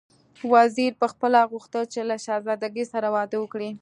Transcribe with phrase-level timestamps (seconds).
[0.53, 3.69] وزیر پخپله غوښتل چې له شهزادګۍ سره واده وکړي.